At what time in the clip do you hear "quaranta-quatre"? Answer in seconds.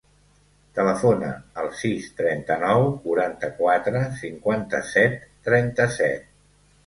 3.03-4.01